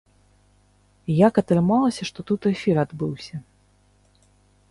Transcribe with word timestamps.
Як 1.27 1.33
атрымалася, 1.41 2.03
што 2.09 2.19
тут 2.31 2.41
эфір 2.53 2.75
адбыўся? 2.87 3.35